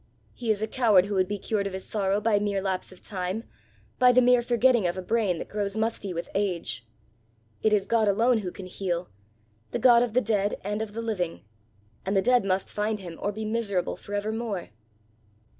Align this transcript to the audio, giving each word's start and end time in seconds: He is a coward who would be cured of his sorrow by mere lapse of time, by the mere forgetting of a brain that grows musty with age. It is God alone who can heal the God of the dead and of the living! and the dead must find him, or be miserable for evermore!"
He 0.33 0.49
is 0.49 0.63
a 0.63 0.67
coward 0.67 1.05
who 1.05 1.13
would 1.13 1.27
be 1.27 1.37
cured 1.37 1.67
of 1.67 1.73
his 1.73 1.85
sorrow 1.85 2.19
by 2.19 2.39
mere 2.39 2.59
lapse 2.59 2.91
of 2.91 3.01
time, 3.01 3.43
by 3.99 4.11
the 4.11 4.19
mere 4.19 4.41
forgetting 4.41 4.87
of 4.87 4.97
a 4.97 5.01
brain 5.03 5.37
that 5.37 5.47
grows 5.47 5.77
musty 5.77 6.11
with 6.11 6.27
age. 6.33 6.87
It 7.61 7.71
is 7.71 7.85
God 7.85 8.07
alone 8.07 8.39
who 8.39 8.51
can 8.51 8.65
heal 8.65 9.09
the 9.69 9.77
God 9.77 10.01
of 10.01 10.13
the 10.15 10.19
dead 10.21 10.59
and 10.63 10.81
of 10.81 10.93
the 10.93 11.03
living! 11.03 11.41
and 12.03 12.17
the 12.17 12.21
dead 12.23 12.43
must 12.43 12.73
find 12.73 12.99
him, 12.99 13.19
or 13.21 13.31
be 13.31 13.45
miserable 13.45 13.95
for 13.95 14.15
evermore!" 14.15 14.69